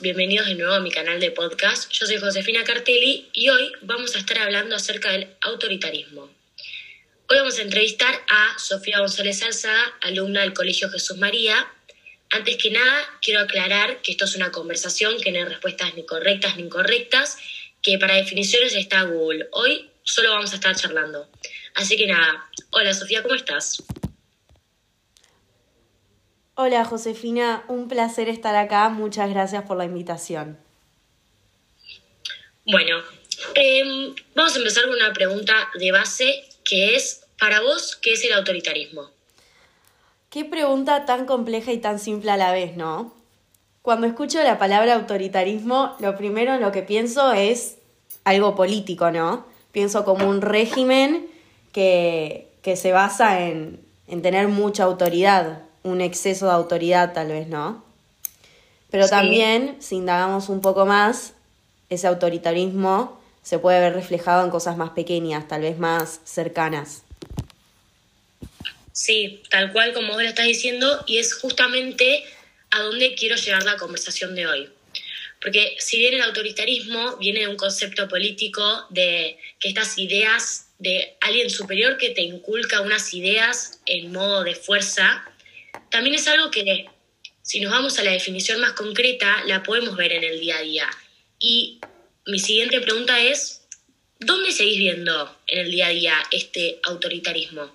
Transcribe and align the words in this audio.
bienvenidos 0.00 0.46
de 0.46 0.54
nuevo 0.54 0.72
a 0.72 0.80
mi 0.80 0.90
canal 0.90 1.20
de 1.20 1.30
podcast. 1.32 1.90
Yo 1.90 2.06
soy 2.06 2.16
Josefina 2.16 2.64
Cartelli 2.64 3.28
y 3.32 3.48
hoy 3.50 3.72
vamos 3.82 4.16
a 4.16 4.20
estar 4.20 4.38
hablando 4.38 4.74
acerca 4.74 5.10
del 5.10 5.28
autoritarismo. 5.42 6.30
Hoy 7.28 7.36
vamos 7.36 7.58
a 7.58 7.62
entrevistar 7.62 8.14
a 8.28 8.58
Sofía 8.58 9.00
González 9.00 9.42
Alzada, 9.42 9.92
alumna 10.00 10.42
del 10.42 10.54
Colegio 10.54 10.88
Jesús 10.88 11.18
María. 11.18 11.66
Antes 12.30 12.56
que 12.56 12.70
nada, 12.70 13.04
quiero 13.20 13.40
aclarar 13.40 14.00
que 14.02 14.12
esto 14.12 14.24
es 14.24 14.34
una 14.34 14.50
conversación 14.50 15.20
que 15.20 15.30
no 15.30 15.38
hay 15.38 15.44
respuestas 15.44 15.94
ni 15.94 16.06
correctas 16.06 16.56
ni 16.56 16.62
incorrectas, 16.62 17.36
que 17.82 17.98
para 17.98 18.14
definiciones 18.14 18.74
está 18.74 19.02
Google. 19.02 19.48
Hoy 19.52 19.90
solo 20.04 20.30
vamos 20.30 20.52
a 20.52 20.54
estar 20.54 20.74
charlando. 20.74 21.28
Así 21.74 21.96
que 21.96 22.06
nada, 22.06 22.48
hola 22.70 22.94
Sofía, 22.94 23.22
¿cómo 23.22 23.34
estás? 23.34 23.82
Hola 26.54 26.84
Josefina, 26.84 27.64
un 27.68 27.88
placer 27.88 28.28
estar 28.28 28.54
acá, 28.56 28.90
muchas 28.90 29.30
gracias 29.30 29.62
por 29.62 29.78
la 29.78 29.86
invitación. 29.86 30.58
Bueno, 32.66 32.98
em, 33.54 34.14
vamos 34.34 34.54
a 34.54 34.58
empezar 34.58 34.84
con 34.84 34.92
una 34.92 35.14
pregunta 35.14 35.70
de 35.78 35.90
base 35.92 36.44
que 36.62 36.94
es, 36.94 37.24
para 37.38 37.62
vos, 37.62 37.96
¿qué 37.96 38.12
es 38.12 38.24
el 38.24 38.34
autoritarismo? 38.34 39.08
Qué 40.28 40.44
pregunta 40.44 41.06
tan 41.06 41.24
compleja 41.24 41.72
y 41.72 41.78
tan 41.78 41.98
simple 41.98 42.30
a 42.30 42.36
la 42.36 42.52
vez, 42.52 42.76
¿no? 42.76 43.14
Cuando 43.80 44.06
escucho 44.06 44.42
la 44.42 44.58
palabra 44.58 44.96
autoritarismo, 44.96 45.96
lo 46.00 46.18
primero 46.18 46.52
en 46.52 46.60
lo 46.60 46.70
que 46.70 46.82
pienso 46.82 47.32
es 47.32 47.78
algo 48.24 48.54
político, 48.54 49.10
¿no? 49.10 49.46
Pienso 49.72 50.04
como 50.04 50.28
un 50.28 50.42
régimen 50.42 51.30
que, 51.72 52.50
se 52.62 52.92
basa 52.92 53.40
en, 53.40 53.80
en 54.06 54.20
tener 54.20 54.48
mucha 54.48 54.84
autoridad, 54.84 55.62
un 55.82 56.00
exceso 56.00 56.46
de 56.46 56.52
autoridad 56.52 57.12
tal 57.12 57.28
vez, 57.28 57.48
¿no? 57.48 57.84
Pero 58.90 59.08
también, 59.08 59.76
si 59.80 59.96
indagamos 59.96 60.48
un 60.48 60.60
poco 60.60 60.84
más, 60.84 61.32
ese 61.88 62.06
autoritarismo 62.06 63.20
se 63.42 63.58
puede 63.58 63.80
ver 63.80 63.94
reflejado 63.94 64.44
en 64.44 64.50
cosas 64.50 64.76
más 64.76 64.90
pequeñas, 64.90 65.48
tal 65.48 65.62
vez 65.62 65.78
más 65.78 66.20
cercanas. 66.24 67.02
Sí, 68.92 69.42
tal 69.50 69.72
cual 69.72 69.94
como 69.94 70.12
vos 70.12 70.22
lo 70.22 70.28
estás 70.28 70.46
diciendo, 70.46 71.02
y 71.06 71.18
es 71.18 71.34
justamente 71.34 72.22
a 72.70 72.80
dónde 72.80 73.14
quiero 73.14 73.36
llevar 73.36 73.62
la 73.64 73.76
conversación 73.76 74.34
de 74.34 74.46
hoy. 74.46 74.68
Porque 75.40 75.74
si 75.78 75.98
bien 75.98 76.14
el 76.14 76.22
autoritarismo 76.22 77.16
viene 77.16 77.40
de 77.40 77.48
un 77.48 77.56
concepto 77.56 78.06
político 78.08 78.86
de 78.90 79.38
que 79.58 79.68
estas 79.68 79.98
ideas 79.98 80.66
de 80.78 81.16
alguien 81.20 81.50
superior 81.50 81.96
que 81.96 82.10
te 82.10 82.22
inculca 82.22 82.80
unas 82.80 83.12
ideas 83.14 83.80
en 83.86 84.12
modo 84.12 84.44
de 84.44 84.54
fuerza, 84.54 85.24
también 85.90 86.14
es 86.14 86.26
algo 86.26 86.50
que, 86.50 86.86
si 87.42 87.60
nos 87.60 87.72
vamos 87.72 87.98
a 87.98 88.02
la 88.02 88.12
definición 88.12 88.60
más 88.60 88.72
concreta, 88.72 89.44
la 89.46 89.62
podemos 89.62 89.96
ver 89.96 90.12
en 90.12 90.24
el 90.24 90.40
día 90.40 90.56
a 90.56 90.62
día. 90.62 90.90
Y 91.38 91.80
mi 92.26 92.38
siguiente 92.38 92.80
pregunta 92.80 93.20
es, 93.20 93.62
¿dónde 94.18 94.52
seguís 94.52 94.78
viendo 94.78 95.36
en 95.46 95.60
el 95.60 95.70
día 95.70 95.86
a 95.86 95.90
día 95.90 96.14
este 96.30 96.80
autoritarismo? 96.84 97.70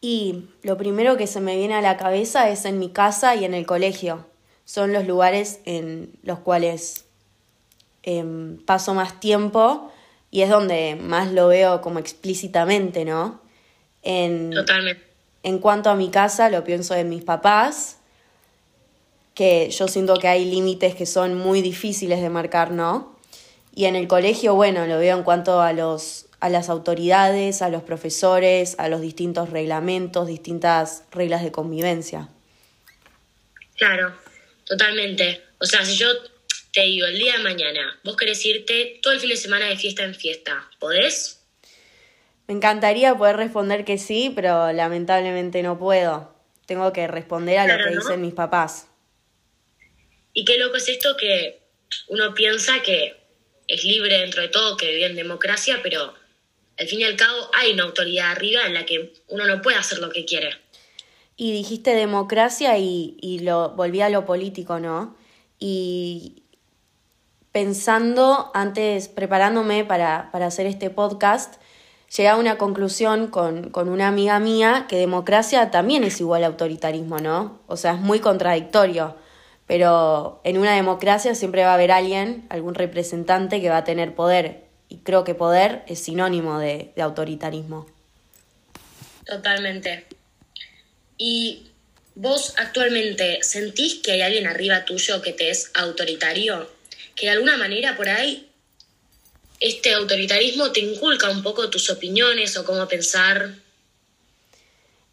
Y 0.00 0.44
lo 0.62 0.76
primero 0.76 1.16
que 1.16 1.26
se 1.26 1.40
me 1.40 1.56
viene 1.56 1.74
a 1.74 1.80
la 1.80 1.96
cabeza 1.96 2.50
es 2.50 2.64
en 2.64 2.78
mi 2.78 2.90
casa 2.90 3.36
y 3.36 3.44
en 3.44 3.54
el 3.54 3.66
colegio. 3.66 4.26
Son 4.64 4.92
los 4.92 5.06
lugares 5.06 5.60
en 5.64 6.12
los 6.22 6.38
cuales 6.40 7.04
em, 8.02 8.58
paso 8.58 8.94
más 8.94 9.20
tiempo 9.20 9.92
y 10.30 10.42
es 10.42 10.50
donde 10.50 10.96
más 10.96 11.32
lo 11.32 11.48
veo 11.48 11.80
como 11.82 11.98
explícitamente, 11.98 13.04
¿no? 13.04 13.40
Totalmente 14.52 15.11
en 15.42 15.58
cuanto 15.58 15.90
a 15.90 15.94
mi 15.94 16.10
casa, 16.10 16.48
lo 16.48 16.64
pienso 16.64 16.94
de 16.94 17.04
mis 17.04 17.22
papás, 17.24 17.98
que 19.34 19.70
yo 19.70 19.88
siento 19.88 20.14
que 20.16 20.28
hay 20.28 20.44
límites 20.44 20.94
que 20.94 21.06
son 21.06 21.34
muy 21.34 21.62
difíciles 21.62 22.20
de 22.20 22.28
marcar, 22.28 22.70
¿no? 22.70 23.18
Y 23.74 23.86
en 23.86 23.96
el 23.96 24.06
colegio, 24.06 24.54
bueno, 24.54 24.86
lo 24.86 24.98
veo 24.98 25.16
en 25.16 25.22
cuanto 25.22 25.60
a 25.60 25.72
los 25.72 26.26
a 26.42 26.48
las 26.48 26.68
autoridades, 26.68 27.62
a 27.62 27.68
los 27.68 27.84
profesores, 27.84 28.74
a 28.78 28.88
los 28.88 29.00
distintos 29.00 29.50
reglamentos, 29.50 30.26
distintas 30.26 31.04
reglas 31.12 31.44
de 31.44 31.52
convivencia. 31.52 32.28
Claro, 33.76 34.12
totalmente. 34.64 35.40
O 35.58 35.64
sea, 35.64 35.84
si 35.84 35.94
yo 35.96 36.08
te 36.72 36.80
digo 36.80 37.06
el 37.06 37.16
día 37.16 37.36
de 37.36 37.44
mañana, 37.44 37.96
vos 38.02 38.16
querés 38.16 38.44
irte 38.44 38.98
todo 39.00 39.12
el 39.12 39.20
fin 39.20 39.30
de 39.30 39.36
semana 39.36 39.66
de 39.66 39.76
fiesta 39.76 40.02
en 40.02 40.16
fiesta, 40.16 40.68
¿podés? 40.80 41.41
Me 42.48 42.54
encantaría 42.54 43.14
poder 43.16 43.36
responder 43.36 43.84
que 43.84 43.98
sí, 43.98 44.32
pero 44.34 44.72
lamentablemente 44.72 45.62
no 45.62 45.78
puedo. 45.78 46.34
Tengo 46.66 46.92
que 46.92 47.06
responder 47.06 47.58
a 47.58 47.66
lo 47.66 47.84
que 47.84 47.96
dicen 47.96 48.20
mis 48.20 48.34
papás. 48.34 48.88
Y 50.32 50.44
qué 50.44 50.58
loco 50.58 50.76
es 50.76 50.88
esto 50.88 51.16
que 51.16 51.62
uno 52.08 52.34
piensa 52.34 52.82
que 52.82 53.16
es 53.68 53.84
libre 53.84 54.18
dentro 54.18 54.42
de 54.42 54.48
todo, 54.48 54.76
que 54.76 54.88
vive 54.88 55.06
en 55.06 55.16
democracia, 55.16 55.80
pero 55.82 56.14
al 56.78 56.88
fin 56.88 57.00
y 57.00 57.04
al 57.04 57.16
cabo 57.16 57.50
hay 57.54 57.72
una 57.72 57.84
autoridad 57.84 58.30
arriba 58.30 58.66
en 58.66 58.74
la 58.74 58.86
que 58.86 59.12
uno 59.28 59.46
no 59.46 59.62
puede 59.62 59.76
hacer 59.76 59.98
lo 59.98 60.10
que 60.10 60.24
quiere. 60.24 60.56
Y 61.36 61.52
dijiste 61.52 61.94
democracia 61.94 62.78
y, 62.78 63.16
y 63.20 63.40
lo 63.40 63.70
volví 63.70 64.00
a 64.00 64.08
lo 64.08 64.24
político, 64.24 64.78
¿no? 64.78 65.16
Y 65.58 66.42
pensando 67.52 68.50
antes, 68.54 69.08
preparándome 69.08 69.84
para, 69.84 70.30
para 70.32 70.46
hacer 70.46 70.66
este 70.66 70.90
podcast, 70.90 71.60
llegué 72.16 72.28
a 72.28 72.36
una 72.36 72.58
conclusión 72.58 73.28
con, 73.28 73.70
con, 73.70 73.88
una 73.88 74.08
amiga 74.08 74.38
mía 74.38 74.86
que 74.88 74.96
democracia 74.96 75.70
también 75.70 76.04
es 76.04 76.20
igual 76.20 76.44
a 76.44 76.48
autoritarismo, 76.48 77.18
¿no? 77.18 77.60
O 77.66 77.76
sea, 77.76 77.94
es 77.94 78.00
muy 78.00 78.20
contradictorio, 78.20 79.16
pero 79.66 80.40
en 80.44 80.58
una 80.58 80.74
democracia 80.74 81.34
siempre 81.34 81.64
va 81.64 81.70
a 81.70 81.74
haber 81.74 81.90
alguien, 81.90 82.44
algún 82.50 82.74
representante 82.74 83.60
que 83.60 83.70
va 83.70 83.78
a 83.78 83.84
tener 83.84 84.14
poder, 84.14 84.64
y 84.88 84.98
creo 84.98 85.24
que 85.24 85.34
poder 85.34 85.84
es 85.86 86.00
sinónimo 86.00 86.58
de, 86.58 86.92
de 86.94 87.02
autoritarismo. 87.02 87.86
Totalmente. 89.24 90.06
¿Y 91.16 91.68
vos 92.14 92.54
actualmente 92.58 93.38
sentís 93.42 94.02
que 94.02 94.12
hay 94.12 94.22
alguien 94.22 94.46
arriba 94.46 94.84
tuyo 94.84 95.22
que 95.22 95.32
te 95.32 95.48
es 95.48 95.70
autoritario? 95.74 96.68
Que 97.14 97.26
de 97.26 97.32
alguna 97.32 97.56
manera 97.56 97.96
por 97.96 98.08
ahí 98.08 98.51
este 99.62 99.94
autoritarismo 99.94 100.72
te 100.72 100.80
inculca 100.80 101.30
un 101.30 101.40
poco 101.40 101.70
tus 101.70 101.88
opiniones 101.88 102.56
o 102.56 102.64
cómo 102.64 102.88
pensar. 102.88 103.54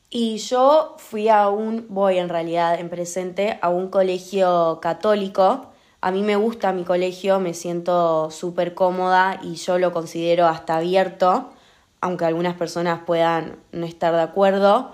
Y 0.10 0.40
yo 0.40 0.96
fui 0.98 1.30
a 1.30 1.50
un, 1.50 1.86
voy 1.90 2.18
en 2.18 2.30
realidad 2.30 2.80
en 2.80 2.90
presente, 2.90 3.60
a 3.62 3.70
un 3.70 3.90
colegio 3.90 4.80
católico. 4.82 5.72
A 6.02 6.10
mí 6.10 6.24
me 6.24 6.36
gusta 6.36 6.74
mi 6.74 6.84
colegio, 6.84 7.40
me 7.40 7.54
siento 7.54 8.32
súper 8.32 8.74
cómoda 8.74 9.40
y 9.44 9.54
yo 9.54 9.78
lo 9.78 9.94
considero 9.94 10.48
hasta 10.48 10.78
abierto, 10.78 11.54
aunque 12.02 12.26
algunas 12.26 12.58
personas 12.58 13.02
puedan 13.06 13.60
no 13.72 13.86
estar 13.86 14.16
de 14.16 14.22
acuerdo. 14.22 14.92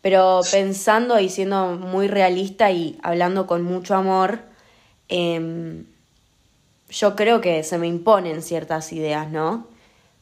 Pero 0.00 0.40
pensando 0.50 1.20
y 1.20 1.28
siendo 1.28 1.72
muy 1.72 2.08
realista 2.08 2.70
y 2.70 2.98
hablando 3.02 3.46
con 3.46 3.62
mucho 3.62 3.94
amor, 3.94 4.40
eh, 5.10 5.84
yo 6.88 7.16
creo 7.16 7.40
que 7.40 7.62
se 7.62 7.78
me 7.78 7.86
imponen 7.86 8.42
ciertas 8.42 8.92
ideas, 8.92 9.30
¿no? 9.30 9.66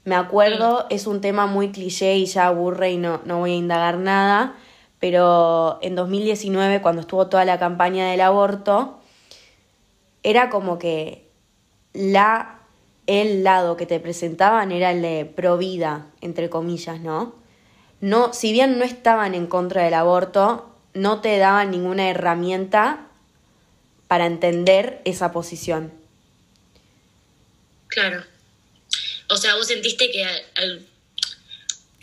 Me 0.05 0.15
acuerdo, 0.15 0.87
es 0.91 1.07
un 1.07 1.21
tema 1.21 1.47
muy 1.47 1.73
cliché 1.73 2.17
y 2.17 2.27
ya 2.27 2.47
aburre 2.47 2.93
y 2.93 2.99
no, 2.99 3.21
no 3.25 3.39
voy 3.39 3.53
a 3.53 3.57
indagar 3.57 3.99
nada, 3.99 4.55
pero 5.01 5.79
en 5.83 5.95
2019, 5.95 6.83
cuando 6.83 7.01
estuvo 7.01 7.27
toda 7.29 7.45
la 7.45 7.59
campaña 7.59 8.11
del 8.11 8.21
aborto, 8.21 8.99
era 10.23 10.51
como 10.51 10.79
que 10.79 11.31
la, 11.93 12.61
el 13.07 13.45
lado 13.45 13.77
que 13.77 13.87
te 13.87 14.01
presentaban 14.01 14.73
era 14.73 14.91
el 14.91 15.03
de 15.03 15.25
pro 15.25 15.57
vida, 15.57 16.07
entre 16.21 16.51
comillas, 16.51 17.01
¿no? 17.01 17.35
No, 18.01 18.33
si 18.35 18.53
bien 18.53 18.79
no 18.79 18.85
estaban 18.85 19.35
en 19.35 19.47
contra 19.47 19.85
del 19.85 19.95
aborto, 19.95 20.71
no 20.93 21.21
te 21.21 21.39
daban 21.39 21.71
ninguna 21.71 22.09
herramienta 22.11 23.07
para 24.09 24.27
entender 24.27 25.01
esa 25.05 25.33
posición. 25.33 26.04
Claro. 27.95 28.25
O 29.29 29.37
sea, 29.37 29.55
vos 29.55 29.69
sentiste 29.69 30.11
que 30.11 30.27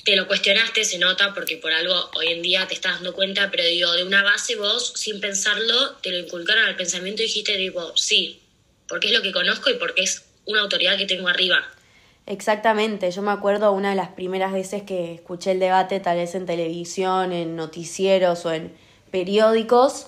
te 0.05 0.15
lo 0.15 0.25
cuestionaste, 0.25 0.85
se 0.85 0.97
nota, 0.97 1.33
porque 1.33 1.57
por 1.57 1.73
algo 1.73 2.09
hoy 2.15 2.27
en 2.29 2.41
día 2.41 2.65
te 2.65 2.73
estás 2.73 2.93
dando 2.93 3.13
cuenta, 3.13 3.51
pero 3.51 3.65
digo, 3.65 3.91
de 3.91 4.05
una 4.05 4.23
base 4.23 4.55
vos, 4.55 4.93
sin 4.95 5.19
pensarlo, 5.19 5.97
te 6.01 6.11
lo 6.11 6.19
inculcaron 6.19 6.63
al 6.63 6.77
pensamiento 6.77 7.21
y 7.21 7.25
dijiste, 7.25 7.57
digo, 7.57 7.91
sí, 7.97 8.39
porque 8.87 9.07
es 9.07 9.13
lo 9.13 9.21
que 9.21 9.33
conozco 9.33 9.69
y 9.69 9.73
porque 9.73 10.03
es 10.03 10.23
una 10.45 10.61
autoridad 10.61 10.97
que 10.97 11.05
tengo 11.05 11.27
arriba. 11.27 11.61
Exactamente, 12.25 13.11
yo 13.11 13.21
me 13.21 13.31
acuerdo 13.31 13.73
una 13.73 13.89
de 13.89 13.97
las 13.97 14.09
primeras 14.13 14.53
veces 14.53 14.83
que 14.83 15.15
escuché 15.15 15.51
el 15.51 15.59
debate, 15.59 15.99
tal 15.99 16.15
vez 16.15 16.35
en 16.35 16.45
televisión, 16.45 17.33
en 17.33 17.57
noticieros 17.57 18.45
o 18.45 18.53
en 18.53 18.73
periódicos, 19.11 20.07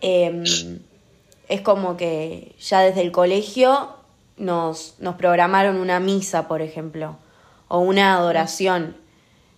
em, 0.00 0.78
es 1.50 1.60
como 1.60 1.98
que 1.98 2.52
ya 2.58 2.80
desde 2.80 3.02
el 3.02 3.12
colegio 3.12 3.97
nos, 4.38 4.96
nos 4.98 5.16
programaron 5.16 5.76
una 5.76 6.00
misa, 6.00 6.48
por 6.48 6.62
ejemplo, 6.62 7.16
o 7.68 7.78
una 7.78 8.14
adoración. 8.14 8.96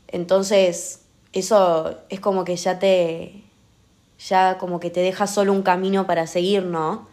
Entonces, 0.09 1.03
eso 1.33 1.99
es 2.09 2.21
como 2.21 2.45
que 2.45 2.57
ya 2.57 2.79
te, 2.79 3.45
ya 4.19 4.59
como 4.59 4.81
que 4.81 4.91
te 4.91 5.01
deja 5.01 5.27
solo 5.27 5.53
un 5.53 5.63
camino 5.63 6.07
para 6.07 6.27
seguir, 6.27 6.65
¿no? 6.65 7.09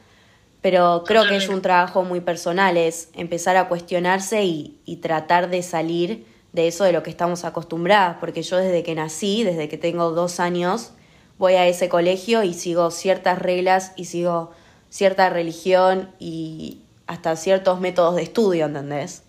Pero 0.61 1.03
creo 1.05 1.27
que 1.27 1.37
es 1.37 1.49
un 1.49 1.61
trabajo 1.61 2.03
muy 2.03 2.19
personal, 2.19 2.77
es 2.77 3.09
empezar 3.13 3.57
a 3.57 3.67
cuestionarse 3.67 4.43
y, 4.43 4.79
y 4.85 4.97
tratar 4.97 5.49
de 5.49 5.61
salir 5.61 6.25
de 6.51 6.67
eso 6.67 6.83
de 6.83 6.91
lo 6.91 7.03
que 7.03 7.11
estamos 7.11 7.45
acostumbradas, 7.45 8.17
porque 8.19 8.41
yo 8.41 8.57
desde 8.57 8.81
que 8.81 8.95
nací, 8.95 9.43
desde 9.43 9.69
que 9.69 9.77
tengo 9.77 10.11
dos 10.11 10.39
años, 10.39 10.93
voy 11.37 11.53
a 11.53 11.67
ese 11.67 11.89
colegio 11.89 12.43
y 12.43 12.53
sigo 12.53 12.89
ciertas 12.89 13.39
reglas 13.39 13.93
y 13.95 14.05
sigo 14.05 14.51
cierta 14.89 15.29
religión 15.29 16.09
y 16.19 16.81
hasta 17.07 17.35
ciertos 17.35 17.79
métodos 17.79 18.15
de 18.15 18.23
estudio, 18.23 18.65
¿entendés? 18.65 19.23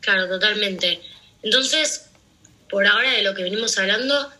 Claro, 0.00 0.28
totalmente. 0.28 1.00
Entonces, 1.42 2.06
por 2.68 2.86
ahora 2.86 3.10
de 3.12 3.22
lo 3.22 3.34
que 3.34 3.42
venimos 3.42 3.76
hablando, 3.78 4.30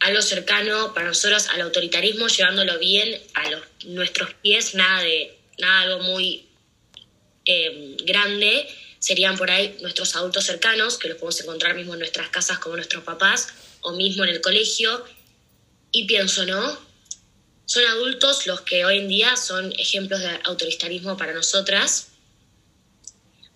algo 0.00 0.22
cercano 0.22 0.92
para 0.94 1.06
nosotros 1.08 1.48
al 1.48 1.60
autoritarismo, 1.60 2.26
llevándolo 2.26 2.78
bien 2.78 3.20
a 3.34 3.50
los, 3.50 3.62
nuestros 3.84 4.34
pies, 4.34 4.74
nada 4.74 5.02
de 5.02 5.38
nada 5.58 5.82
algo 5.82 6.04
muy 6.04 6.46
eh, 7.44 7.96
grande, 8.04 8.66
serían 8.98 9.36
por 9.36 9.50
ahí 9.50 9.76
nuestros 9.80 10.14
adultos 10.16 10.44
cercanos, 10.44 10.98
que 10.98 11.08
los 11.08 11.18
podemos 11.18 11.40
encontrar 11.40 11.74
mismo 11.74 11.92
en 11.94 12.00
nuestras 12.00 12.28
casas 12.30 12.58
como 12.58 12.76
nuestros 12.76 13.04
papás, 13.04 13.48
o 13.80 13.92
mismo 13.92 14.24
en 14.24 14.30
el 14.30 14.40
colegio. 14.40 15.04
Y 15.90 16.06
pienso, 16.06 16.46
¿no? 16.46 16.78
Son 17.64 17.84
adultos 17.84 18.46
los 18.46 18.60
que 18.62 18.84
hoy 18.84 18.98
en 18.98 19.08
día 19.08 19.36
son 19.36 19.72
ejemplos 19.78 20.20
de 20.20 20.40
autoritarismo 20.44 21.16
para 21.16 21.32
nosotras, 21.32 22.08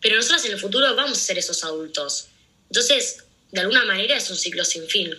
pero 0.01 0.17
nosotras 0.17 0.45
en 0.45 0.53
el 0.53 0.61
futuro 0.61 0.95
vamos 0.95 1.19
a 1.19 1.21
ser 1.21 1.39
esos 1.39 1.65
adultos. 1.65 2.29
Entonces, 2.71 3.25
de 3.53 3.61
alguna 3.61 3.85
manera 3.85 4.17
es 4.17 4.31
un 4.31 4.37
ciclo 4.37 4.65
sin 4.65 4.87
fin. 4.87 5.11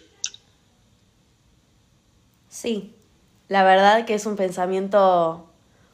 Sí, 2.50 2.94
la 3.50 3.64
verdad 3.64 4.06
que 4.06 4.14
es 4.16 4.26
un 4.26 4.36
pensamiento 4.36 5.48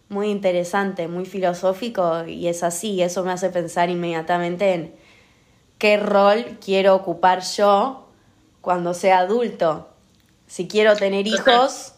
muy 0.10 0.30
interesante, 0.30 1.08
muy 1.08 1.26
filosófico 1.26 2.26
y 2.26 2.48
es 2.48 2.64
así, 2.64 3.02
eso 3.02 3.24
me 3.24 3.32
hace 3.32 3.50
pensar 3.50 3.90
inmediatamente 3.90 4.74
en 4.74 4.96
qué 5.78 5.98
rol 5.98 6.58
quiero 6.64 6.96
ocupar 6.96 7.44
yo 7.44 8.08
cuando 8.62 8.94
sea 8.94 9.20
adulto. 9.20 9.90
Si 10.48 10.68
quiero 10.68 10.96
tener 10.96 11.28
hijos, 11.28 11.93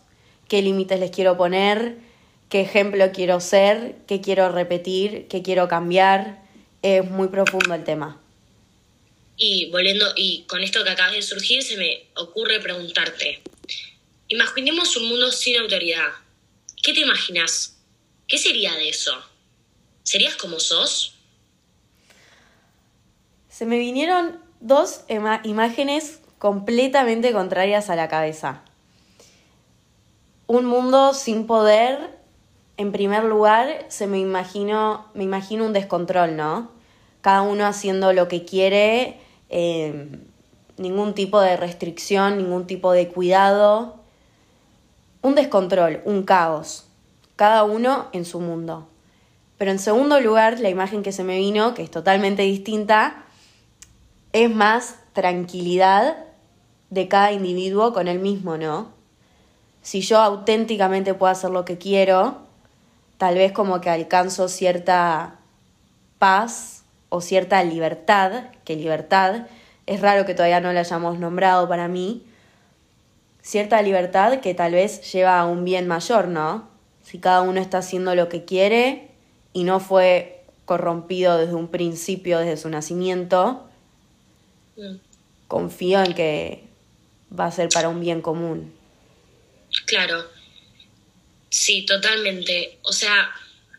qué 0.47 0.61
límites 0.61 0.99
les 0.99 1.11
quiero 1.11 1.37
poner, 1.37 1.97
qué 2.49 2.61
ejemplo 2.61 3.11
quiero 3.11 3.39
ser, 3.39 3.95
qué 4.07 4.21
quiero 4.21 4.51
repetir, 4.51 5.27
qué 5.27 5.41
quiero 5.41 5.67
cambiar. 5.67 6.43
Es 6.81 7.09
muy 7.09 7.27
profundo 7.29 7.73
el 7.73 7.83
tema. 7.83 8.21
Y 9.37 9.69
volviendo, 9.71 10.05
y 10.15 10.43
con 10.47 10.61
esto 10.61 10.83
que 10.83 10.91
acabas 10.91 11.13
de 11.13 11.21
surgir, 11.21 11.61
se 11.63 11.77
me 11.77 12.07
ocurre 12.15 12.59
preguntarte. 12.59 13.41
Imaginemos 14.27 14.95
un 14.97 15.09
mundo 15.09 15.31
sin 15.31 15.57
autoridad. 15.57 16.07
¿Qué 16.81 16.93
te 16.93 17.01
imaginas? 17.01 17.77
¿Qué 18.27 18.37
sería 18.37 18.73
de 18.75 18.89
eso? 18.89 19.13
¿Serías 20.03 20.35
como 20.35 20.59
sos? 20.59 21.15
Se 23.49 23.65
me 23.65 23.77
vinieron 23.77 24.39
dos 24.59 25.01
imágenes 25.43 26.19
completamente 26.39 27.31
contrarias 27.31 27.89
a 27.89 27.95
la 27.95 28.07
cabeza. 28.07 28.63
Un 30.47 30.65
mundo 30.65 31.13
sin 31.13 31.47
poder, 31.47 32.19
en 32.77 32.91
primer 32.91 33.23
lugar, 33.23 33.85
se 33.87 34.07
me 34.07 34.19
imagino, 34.19 35.05
me 35.13 35.23
imagino 35.23 35.65
un 35.65 35.73
descontrol, 35.73 36.35
¿no? 36.35 36.69
Cada 37.21 37.41
uno 37.41 37.65
haciendo 37.65 38.13
lo 38.13 38.27
que 38.27 38.45
quiere, 38.45 39.19
eh, 39.49 40.19
ningún 40.77 41.13
tipo 41.13 41.41
de 41.41 41.57
restricción, 41.57 42.37
ningún 42.37 42.67
tipo 42.67 42.91
de 42.91 43.07
cuidado. 43.07 43.95
Un 45.21 45.35
descontrol, 45.35 46.01
un 46.05 46.23
caos 46.23 46.85
cada 47.35 47.63
uno 47.63 48.07
en 48.13 48.25
su 48.25 48.39
mundo. 48.39 48.87
Pero 49.57 49.71
en 49.71 49.79
segundo 49.79 50.19
lugar, 50.19 50.59
la 50.59 50.69
imagen 50.69 51.03
que 51.03 51.11
se 51.11 51.23
me 51.23 51.37
vino, 51.37 51.73
que 51.73 51.83
es 51.83 51.91
totalmente 51.91 52.43
distinta, 52.43 53.23
es 54.33 54.53
más 54.53 54.95
tranquilidad 55.13 56.17
de 56.89 57.07
cada 57.07 57.31
individuo 57.31 57.93
con 57.93 58.07
el 58.07 58.19
mismo, 58.19 58.57
¿no? 58.57 58.89
Si 59.85 60.01
yo 60.01 60.17
auténticamente 60.17 61.13
puedo 61.13 61.31
hacer 61.31 61.51
lo 61.51 61.63
que 61.63 61.77
quiero, 61.77 62.39
tal 63.19 63.35
vez 63.35 63.51
como 63.51 63.81
que 63.81 63.91
alcanzo 63.91 64.49
cierta 64.49 65.35
paz 66.17 66.81
o 67.09 67.21
cierta 67.21 67.63
libertad, 67.63 68.45
que 68.63 68.75
libertad 68.75 69.45
es 69.85 70.01
raro 70.01 70.25
que 70.25 70.33
todavía 70.33 70.59
no 70.59 70.73
la 70.73 70.79
hayamos 70.79 71.19
nombrado 71.19 71.69
para 71.69 71.87
mí, 71.87 72.23
cierta 73.43 73.79
libertad 73.83 74.39
que 74.39 74.55
tal 74.55 74.71
vez 74.71 75.13
lleva 75.13 75.39
a 75.39 75.45
un 75.45 75.63
bien 75.63 75.87
mayor, 75.87 76.29
¿no? 76.29 76.67
si 77.03 77.19
cada 77.19 77.43
uno 77.43 77.61
está 77.61 77.77
haciendo 77.77 78.15
lo 78.15 78.27
que 78.27 78.43
quiere 78.43 79.09
y 79.53 79.65
no 79.65 79.79
fue 79.79 80.43
corrompido 80.65 81.37
desde 81.37 81.53
un 81.53 81.67
principio, 81.67 82.39
desde 82.39 82.57
su 82.57 82.69
nacimiento, 82.69 83.61
mm. 84.77 84.95
confío 85.47 86.01
en 86.01 86.15
que 86.15 86.63
va 87.39 87.45
a 87.45 87.51
ser 87.51 87.69
para 87.69 87.89
un 87.89 87.99
bien 87.99 88.23
común. 88.23 88.73
Claro, 89.85 90.29
sí, 91.49 91.85
totalmente. 91.85 92.79
O 92.83 92.93
sea, 92.93 93.31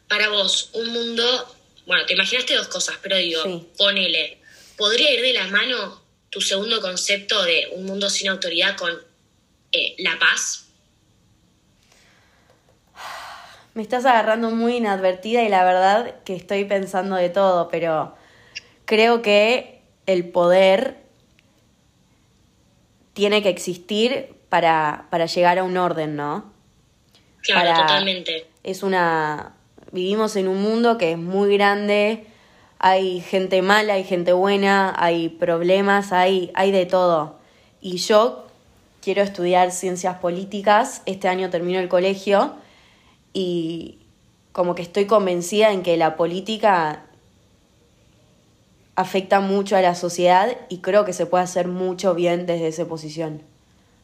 para 0.09 0.29
vos, 0.29 0.71
un 0.75 0.89
mundo, 0.89 1.57
bueno, 1.87 2.05
te 2.07 2.15
imaginaste 2.15 2.55
dos 2.55 2.69
cosas, 2.69 2.97
pero 3.03 3.17
digo, 3.17 3.43
ponele, 3.77 4.39
¿podría 4.77 5.13
ir 5.13 5.23
de 5.23 5.33
la 5.33 5.47
mano 5.49 6.03
tu 6.31 6.41
segundo 6.41 6.81
concepto 6.81 7.43
de 7.43 7.69
un 7.73 7.87
mundo 7.87 8.11
sin 8.11 8.29
autoridad 8.29 8.77
con 8.77 8.93
eh, 9.73 9.95
la 9.99 10.19
paz? 10.19 10.67
Me 13.75 13.83
estás 13.83 14.07
agarrando 14.07 14.51
muy 14.51 14.77
inadvertida 14.77 15.43
y 15.43 15.49
la 15.49 15.65
verdad 15.65 16.23
que 16.25 16.35
estoy 16.35 16.65
pensando 16.65 17.17
de 17.17 17.29
todo, 17.29 17.69
pero 17.69 18.17
creo 18.87 19.21
que 19.21 19.83
el 20.07 20.29
poder 20.31 20.97
tiene 23.13 23.43
que 23.43 23.49
existir 23.49 24.36
para, 24.49 25.07
para 25.11 25.27
llegar 25.27 25.59
a 25.59 25.65
un 25.65 25.77
orden, 25.77 26.17
¿no? 26.17 26.53
Claro, 27.43 27.81
totalmente. 27.81 28.47
Es 28.63 28.83
una. 28.83 29.53
Vivimos 29.93 30.37
en 30.37 30.49
un 30.49 30.61
mundo 30.61 30.99
que 30.99 31.13
es 31.13 31.19
muy 31.19 31.57
grande, 31.57 32.27
hay 32.79 33.21
gente 33.21 33.63
mala, 33.63 33.95
hay 33.95 34.05
gente 34.05 34.33
buena, 34.33 34.95
hay 34.99 35.29
problemas, 35.29 36.13
hay, 36.13 36.51
hay 36.55 36.73
de 36.73 36.87
todo. 36.87 37.39
Y 37.81 37.99
yo 37.99 38.47
quiero 39.01 39.23
estudiar 39.23 39.71
ciencias 39.71 40.19
políticas, 40.19 41.03
este 41.07 41.29
año 41.29 41.49
termino 41.50 41.79
el 41.79 41.88
colegio 41.88 42.55
y 43.33 44.00
como 44.53 44.75
que 44.75 44.83
estoy 44.83 45.07
convencida 45.07 45.71
en 45.71 45.83
que 45.83 45.97
la 45.97 46.17
política 46.17 47.05
afecta 48.97 49.41
mucho 49.41 49.76
a 49.76 49.83
la 49.83 49.95
sociedad 49.95 50.57
y 50.69 50.79
creo 50.79 51.05
que 51.05 51.12
se 51.12 51.26
puede 51.26 51.45
hacer 51.45 51.69
mucho 51.69 52.15
bien 52.15 52.47
desde 52.47 52.67
esa 52.67 52.87
posición. 52.87 53.43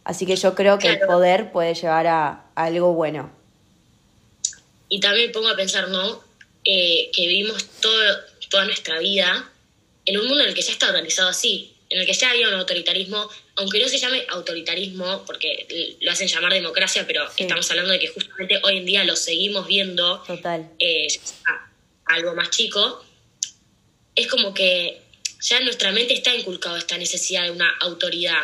Así 0.05 0.27
que 0.27 0.37
yo 0.37 0.55
creo 0.55 0.79
que 0.79 0.89
el 0.89 1.01
poder 1.01 1.53
puede 1.53 1.75
llevar 1.75 2.07
a, 2.07 2.45
algo 2.55 2.93
bueno. 2.93 3.33
Y 4.89 5.01
también 5.01 5.33
pongo 5.33 5.49
a 5.49 5.57
pensar, 5.57 5.89
¿no? 5.89 6.23
Eh, 6.65 7.11
que 7.13 7.27
vivimos 7.27 7.65
todo, 7.81 8.03
toda 8.51 8.65
nuestra 8.65 8.99
vida 8.99 9.51
en 10.05 10.19
un 10.19 10.27
mundo 10.27 10.43
en 10.43 10.51
el 10.51 10.55
que 10.55 10.63
ya 10.63 10.73
está 10.73 10.89
organizado 10.89 11.29
así, 11.29 11.75
en 11.89 12.01
el 12.01 12.07
que 12.07 12.13
ya 12.13 12.31
había 12.31 12.49
un 12.49 12.55
autoritarismo 12.55 13.29
aunque 13.57 13.81
no 13.81 13.89
se 13.89 13.99
llame 13.99 14.25
autoritarismo, 14.29 15.25
porque 15.27 15.97
lo 16.01 16.11
hacen 16.11 16.27
llamar 16.27 16.53
democracia, 16.53 17.07
pero 17.07 17.29
estamos 17.37 17.71
hablando 17.71 17.93
de 17.93 17.99
que 17.99 18.09
justamente 18.09 18.59
hoy 18.63 18.79
en 18.79 18.87
día 18.87 19.05
lo 19.05 19.15
seguimos 19.15 19.67
viendo 19.67 20.23
Total. 20.23 20.71
Eh, 20.79 21.07
algo 22.07 22.35
más 22.35 22.51
chico, 22.51 23.05
es 24.15 24.27
como 24.27 24.55
que 24.55 25.03
ya 25.41 25.59
en 25.59 25.65
nuestra 25.65 25.93
mente 25.93 26.15
está 26.15 26.35
inculcado 26.35 26.77
esta 26.77 26.97
necesidad 26.97 27.45
de 27.45 27.51
una 27.51 27.71
autoridad. 27.81 28.41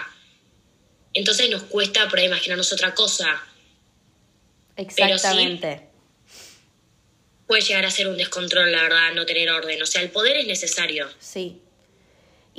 Entonces 1.15 1.51
nos 1.51 1.65
cuesta 1.65 2.09
por 2.09 2.19
ahí 2.19 2.27
imaginarnos 2.27 2.73
otra 2.73 2.95
cosa. 2.95 3.43
Exactamente. 4.77 5.89
puede 7.47 7.63
llegar 7.63 7.85
a 7.87 7.91
ser 7.91 8.09
un 8.09 8.17
descontrol, 8.17 8.71
la 8.71 8.83
verdad, 8.83 9.13
no 9.15 9.27
tener 9.27 9.51
orden. 9.51 9.83
O 9.83 9.87
sea, 9.87 10.03
el 10.03 10.11
poder 10.11 10.37
es 10.37 10.47
necesario. 10.47 11.09
Sí, 11.19 11.63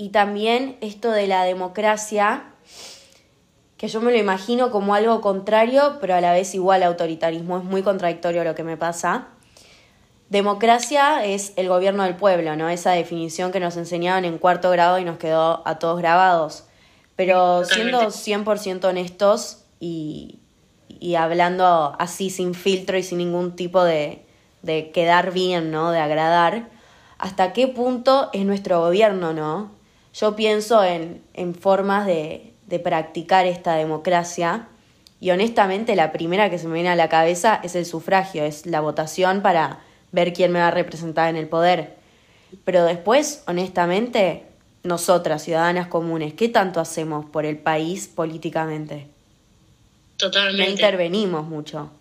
y 0.01 0.12
también 0.12 0.77
esto 0.79 1.12
de 1.12 1.27
la 1.27 1.44
democracia, 1.44 2.53
que 3.75 3.89
yo 3.89 4.00
me 4.00 4.13
lo 4.13 4.18
imagino 4.18 4.72
como 4.72 4.96
algo 4.96 5.20
contrario, 5.20 5.98
pero 6.00 6.15
a 6.15 6.22
la 6.22 6.32
vez 6.32 6.56
igual 6.56 6.84
autoritarismo, 6.84 7.58
es 7.58 7.65
muy 7.65 7.84
contradictorio 7.84 8.46
lo 8.46 8.56
que 8.56 8.63
me 8.63 8.77
pasa. 8.77 9.27
Democracia 10.29 11.25
es 11.25 11.51
el 11.58 11.68
gobierno 11.68 12.03
del 12.03 12.15
pueblo, 12.15 12.56
¿no? 12.56 12.70
Esa 12.70 12.91
definición 12.91 13.51
que 13.51 13.60
nos 13.60 13.75
enseñaban 13.75 14.24
en 14.24 14.38
cuarto 14.38 14.72
grado 14.72 15.00
y 15.00 15.03
nos 15.03 15.18
quedó 15.18 15.68
a 15.68 15.79
todos 15.79 16.00
grabados. 16.00 16.63
Pero 17.19 17.65
siendo 17.65 17.99
100% 18.11 18.85
honestos 18.85 19.65
y, 19.81 20.39
y 20.88 21.15
hablando 21.15 21.93
así 21.99 22.29
sin 22.29 22.53
filtro 22.53 22.97
y 22.97 23.03
sin 23.03 23.17
ningún 23.17 23.57
tipo 23.57 23.83
de, 23.83 24.23
de 24.61 24.91
quedar 24.91 25.33
bien, 25.33 25.69
¿no? 25.69 25.91
De 25.91 25.99
agradar, 25.99 26.69
¿hasta 27.17 27.51
qué 27.51 27.67
punto 27.67 28.29
es 28.31 28.45
nuestro 28.45 28.79
gobierno, 28.79 29.33
¿no? 29.33 29.69
Yo 30.13 30.38
pienso 30.38 30.81
en, 30.81 31.21
formas 31.59 32.07
de, 32.07 32.53
practicar 32.81 33.45
esta 33.47 33.73
democracia 33.73 34.69
Y 35.19 35.31
honestamente 35.31 35.97
la 35.97 36.13
primera 36.13 36.49
que 36.49 36.57
se 36.57 36.67
me 36.67 36.75
viene 36.75 36.88
a 36.88 36.95
la 36.95 37.09
cabeza 37.09 37.59
es 37.63 37.75
el 37.75 37.85
sufragio, 37.85 38.45
es 38.45 38.65
la 38.65 38.79
votación 38.79 39.41
para 39.41 39.79
ver 40.13 40.31
quién 40.31 40.53
me 40.53 40.59
va 40.59 40.69
a 40.69 40.71
representar 40.71 41.27
en 41.27 41.35
el 41.35 41.49
poder. 41.49 41.97
Pero 42.63 42.85
después, 42.85 43.43
honestamente, 43.45 44.49
nosotras, 44.83 45.43
ciudadanas 45.43 45.88
comunes, 45.88 46.33
¿qué 46.33 46.50
tanto 46.50 46.79
hacemos 46.79 47.25
por 47.25 47.45
el 47.45 47.57
país 47.57 48.07
políticamente? 48.07 49.07
Totalmente. 50.17 50.63
No 50.63 50.69
intervenimos 50.69 51.45
mucho. 51.45 51.91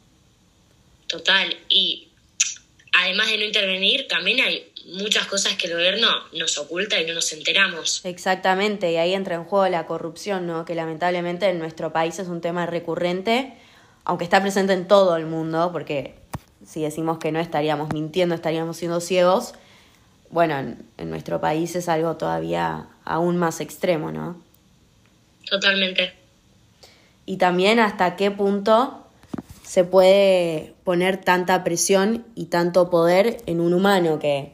Total. 1.07 1.57
Y 1.69 2.09
además 2.93 3.29
de 3.29 3.39
no 3.39 3.45
intervenir, 3.45 4.07
también 4.09 4.41
hay 4.41 4.71
muchas 4.89 5.27
cosas 5.27 5.55
que 5.55 5.67
el 5.67 5.75
gobierno 5.75 6.09
nos 6.33 6.59
oculta 6.59 7.01
y 7.01 7.07
no 7.07 7.15
nos 7.15 7.33
enteramos. 7.33 8.01
Exactamente, 8.05 8.91
y 8.93 8.97
ahí 8.97 9.15
entra 9.15 9.35
en 9.35 9.45
juego 9.45 9.69
la 9.69 9.87
corrupción, 9.87 10.47
¿no? 10.47 10.65
Que 10.65 10.75
lamentablemente 10.75 11.49
en 11.49 11.59
nuestro 11.59 11.93
país 11.93 12.19
es 12.19 12.29
un 12.29 12.41
tema 12.41 12.67
recurrente, 12.67 13.53
aunque 14.05 14.25
está 14.25 14.41
presente 14.41 14.73
en 14.73 14.89
todo 14.89 15.17
el 15.17 15.27
mundo, 15.27 15.71
porque 15.73 16.15
si 16.67 16.83
decimos 16.83 17.19
que 17.19 17.33
no 17.33 17.41
estaríamos 17.41 17.93
mintiendo, 17.93 18.35
estaríamos 18.35 18.77
siendo 18.77 19.01
ciegos. 19.01 19.55
Bueno, 20.31 20.59
en, 20.59 20.87
en 20.99 21.11
nuestro 21.11 21.41
país 21.41 21.75
es 21.77 21.89
algo 21.89 22.17
todavía 22.17 22.89
aún 23.05 23.37
más 23.37 23.61
extremo, 23.61 24.13
¿no? 24.13 24.37
Totalmente. 25.49 26.13
Y 27.25 27.37
también 27.37 27.81
hasta 27.81 28.17
qué 28.17 28.31
punto 28.31 29.05
se 29.63 29.85
puede 29.85 30.75
poner 30.85 31.19
tanta 31.23 31.63
presión 31.65 32.25
y 32.35 32.47
tanto 32.47 32.89
poder 32.89 33.43
en 33.47 33.61
un 33.61 33.75
humano 33.75 34.19
que 34.19 34.53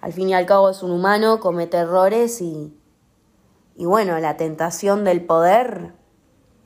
al 0.00 0.12
fin 0.12 0.28
y 0.28 0.34
al 0.34 0.46
cabo 0.46 0.70
es 0.70 0.82
un 0.82 0.90
humano, 0.90 1.40
comete 1.40 1.76
errores 1.76 2.40
y, 2.40 2.72
y 3.76 3.84
bueno, 3.84 4.18
la 4.18 4.36
tentación 4.36 5.04
del 5.04 5.20
poder 5.20 5.92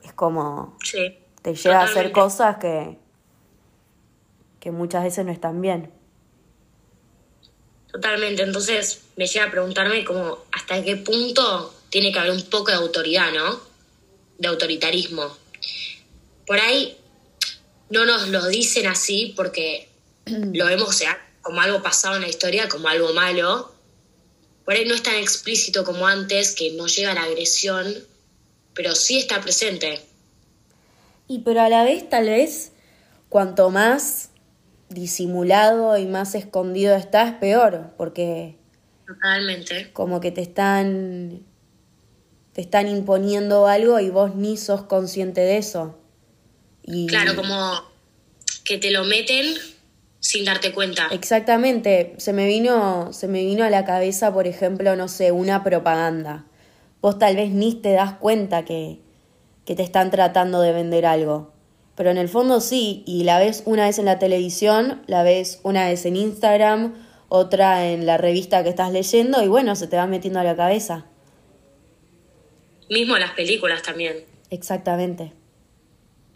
es 0.03 0.13
como 0.13 0.77
Sí. 0.83 1.19
te 1.41 1.53
lleva 1.53 1.81
a 1.81 1.83
hacer 1.83 2.11
cosas 2.11 2.57
que, 2.57 2.97
que 4.59 4.71
muchas 4.71 5.03
veces 5.03 5.25
no 5.25 5.31
están 5.31 5.61
bien. 5.61 5.91
Totalmente. 7.95 8.43
Entonces 8.43 9.03
me 9.15 9.25
llega 9.25 9.45
a 9.45 9.51
preguntarme 9.51 10.03
como 10.03 10.39
hasta 10.51 10.83
qué 10.83 10.97
punto 10.97 11.73
tiene 11.89 12.11
que 12.11 12.19
haber 12.19 12.31
un 12.31 12.43
poco 12.49 12.71
de 12.71 12.73
autoridad, 12.73 13.31
¿no? 13.31 13.61
De 14.37 14.49
autoritarismo. 14.49 15.33
Por 16.45 16.59
ahí 16.59 16.97
no 17.89 18.03
nos 18.03 18.27
lo 18.27 18.45
dicen 18.47 18.85
así 18.87 19.31
porque 19.37 19.87
lo 20.25 20.65
vemos 20.65 20.89
o 20.89 20.91
sea, 20.91 21.25
como 21.41 21.61
algo 21.61 21.81
pasado 21.81 22.17
en 22.17 22.23
la 22.23 22.27
historia, 22.27 22.67
como 22.67 22.89
algo 22.89 23.13
malo. 23.13 23.73
Por 24.65 24.73
ahí 24.73 24.83
no 24.83 24.93
es 24.93 25.01
tan 25.01 25.15
explícito 25.15 25.85
como 25.85 26.05
antes, 26.05 26.51
que 26.51 26.73
no 26.73 26.87
llega 26.87 27.13
la 27.13 27.23
agresión, 27.23 27.95
pero 28.73 28.93
sí 28.93 29.19
está 29.19 29.39
presente. 29.39 30.01
Y 31.29 31.39
pero 31.39 31.61
a 31.61 31.69
la 31.69 31.85
vez 31.85 32.09
tal 32.09 32.25
vez 32.25 32.73
cuanto 33.29 33.69
más 33.69 34.31
disimulado 34.89 35.97
y 35.97 36.05
más 36.05 36.35
escondido 36.35 36.95
está 36.95 37.27
es 37.27 37.33
peor, 37.33 37.93
porque 37.97 38.57
Totalmente. 39.05 39.91
como 39.93 40.19
que 40.19 40.31
te 40.31 40.41
están 40.41 41.43
te 42.53 42.61
están 42.61 42.87
imponiendo 42.87 43.67
algo 43.67 43.99
y 43.99 44.09
vos 44.09 44.35
ni 44.35 44.55
sos 44.55 44.83
consciente 44.83 45.41
de 45.41 45.57
eso. 45.57 45.99
Y 46.83 47.07
Claro, 47.07 47.35
como 47.35 47.83
que 48.63 48.77
te 48.77 48.91
lo 48.91 49.03
meten 49.03 49.55
sin 50.19 50.45
darte 50.45 50.71
cuenta. 50.71 51.07
Exactamente, 51.11 52.15
se 52.17 52.31
me 52.31 52.47
vino 52.47 53.11
se 53.11 53.27
me 53.27 53.43
vino 53.43 53.63
a 53.63 53.69
la 53.69 53.85
cabeza, 53.85 54.33
por 54.33 54.47
ejemplo, 54.47 54.95
no 54.95 55.07
sé, 55.07 55.31
una 55.31 55.63
propaganda. 55.63 56.45
Vos 57.01 57.19
tal 57.19 57.35
vez 57.35 57.51
ni 57.51 57.75
te 57.75 57.91
das 57.91 58.13
cuenta 58.13 58.63
que 58.65 58.99
que 59.65 59.75
te 59.75 59.83
están 59.83 60.11
tratando 60.11 60.61
de 60.61 60.71
vender 60.71 61.05
algo. 61.05 61.54
Pero 61.95 62.11
en 62.11 62.17
el 62.17 62.27
fondo 62.29 62.59
sí, 62.59 63.03
y 63.05 63.23
la 63.23 63.39
ves 63.39 63.63
una 63.65 63.85
vez 63.85 63.99
en 63.99 64.05
la 64.05 64.19
televisión, 64.19 65.03
la 65.07 65.23
ves 65.23 65.59
una 65.63 65.87
vez 65.87 66.05
en 66.05 66.17
Instagram, 66.17 66.93
otra 67.29 67.89
en 67.89 68.05
la 68.05 68.17
revista 68.17 68.63
que 68.63 68.69
estás 68.69 68.91
leyendo 68.91 69.43
y 69.43 69.47
bueno, 69.47 69.75
se 69.75 69.87
te 69.87 69.95
va 69.95 70.07
metiendo 70.07 70.39
a 70.39 70.43
la 70.43 70.55
cabeza. 70.55 71.05
Mismo 72.89 73.17
las 73.17 73.31
películas 73.31 73.81
también. 73.81 74.25
Exactamente. 74.49 75.33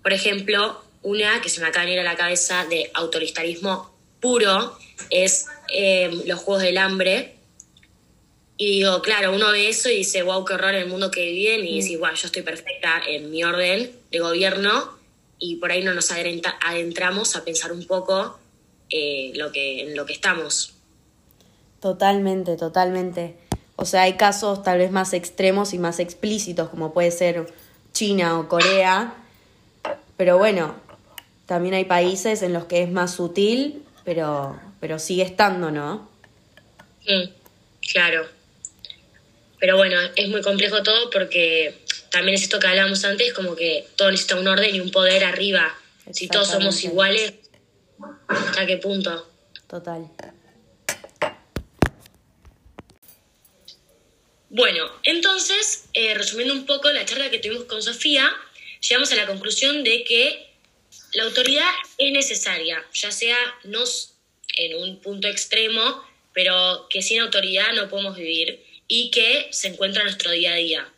Por 0.02 0.14
ejemplo, 0.14 0.82
una 1.04 1.42
que 1.42 1.50
se 1.50 1.62
me 1.62 1.68
acaba 1.68 1.86
de 1.86 1.92
venir 1.92 2.08
a 2.08 2.12
la 2.12 2.18
cabeza 2.18 2.66
de 2.66 2.90
autoritarismo 2.94 3.94
puro 4.20 4.78
es 5.10 5.48
eh, 5.74 6.10
los 6.26 6.40
Juegos 6.40 6.64
del 6.64 6.78
Hambre. 6.78 7.36
Y 8.58 8.80
digo, 8.80 9.02
claro, 9.02 9.34
uno 9.34 9.52
ve 9.52 9.70
eso 9.70 9.90
y 9.90 9.98
dice, 9.98 10.24
wow, 10.24 10.44
qué 10.44 10.54
horror 10.54 10.76
el 10.76 10.88
mundo 10.88 11.12
que 11.12 11.32
viven. 11.32 11.66
Y 11.66 11.76
dice, 11.76 11.98
wow, 11.98 12.14
yo 12.14 12.26
estoy 12.26 12.42
perfecta 12.42 13.02
en 13.08 13.32
mi 13.32 13.44
orden 13.44 13.92
de 14.12 14.20
gobierno. 14.20 14.99
Y 15.40 15.56
por 15.56 15.72
ahí 15.72 15.84
no 15.84 15.94
nos 15.94 16.12
adentra- 16.12 16.60
adentramos 16.66 17.36
a 17.36 17.44
pensar 17.46 17.72
un 17.72 17.86
poco 17.88 18.38
eh, 18.90 19.32
lo 19.36 19.52
que, 19.52 19.82
en 19.84 19.96
lo 19.96 20.06
que 20.06 20.14
estamos. 20.14 20.74
Totalmente, 21.80 22.58
totalmente. 22.58 23.36
O 23.78 23.86
sea, 23.86 24.02
hay 24.02 24.18
casos 24.18 24.64
tal 24.64 24.80
vez 24.80 24.92
más 24.92 25.14
extremos 25.14 25.74
y 25.74 25.80
más 25.80 26.00
explícitos, 26.00 26.70
como 26.70 26.92
puede 26.94 27.12
ser 27.12 27.54
China 27.94 28.38
o 28.38 28.50
Corea. 28.50 29.14
Pero 30.18 30.38
bueno, 30.38 30.76
también 31.46 31.74
hay 31.76 31.86
países 31.86 32.42
en 32.42 32.52
los 32.52 32.66
que 32.66 32.84
es 32.84 32.92
más 32.92 33.14
sutil, 33.14 33.86
pero, 34.04 34.60
pero 34.82 35.00
sigue 35.00 35.24
estando, 35.24 35.72
¿no? 35.72 36.10
Mm, 37.08 37.30
claro. 37.94 38.26
Pero 39.60 39.78
bueno, 39.78 39.98
es 40.16 40.28
muy 40.30 40.42
complejo 40.42 40.84
todo 40.84 41.10
porque 41.10 41.76
también 42.12 42.36
es 42.36 42.44
esto 42.44 42.60
que 42.60 42.68
hablábamos 42.68 43.04
antes, 43.04 43.34
como 43.34 43.56
que 43.56 43.86
todo 43.96 44.10
necesita 44.10 44.38
un 44.38 44.48
orden 44.48 44.74
y 44.74 44.80
un 44.80 44.92
poder 44.92 45.24
arriba. 45.24 45.78
Si 46.12 46.28
todos 46.28 46.48
somos 46.48 46.84
iguales, 46.84 47.34
¿hasta 48.28 48.66
qué 48.66 48.78
punto? 48.78 49.30
Total. 49.68 50.10
Bueno, 54.50 54.84
entonces, 55.04 55.86
eh, 55.94 56.16
resumiendo 56.16 56.56
un 56.56 56.66
poco 56.66 56.92
la 56.92 57.06
charla 57.06 57.30
que 57.30 57.38
tuvimos 57.38 57.66
con 57.66 57.84
Sofía, 57.84 58.32
llegamos 58.82 59.12
a 59.12 59.16
la 59.16 59.28
conclusión 59.28 59.84
de 59.84 60.04
que 60.04 60.50
la 61.14 61.24
autoridad 61.26 61.70
es 62.00 62.12
necesaria, 62.12 62.84
ya 62.94 63.12
sea 63.12 63.38
no 63.66 63.84
en 64.58 64.76
un 64.76 65.00
punto 65.02 65.28
extremo, 65.28 66.04
pero 66.34 66.88
que 66.90 67.04
sin 67.04 67.20
autoridad 67.20 67.74
no 67.74 67.90
podemos 67.90 68.18
vivir 68.18 68.66
y 68.90 69.12
que 69.12 69.48
se 69.52 69.70
encuentra 69.70 70.02
en 70.02 70.08
nuestro 70.08 70.32
día 70.32 70.52
a 70.52 70.56
día. 70.56 70.94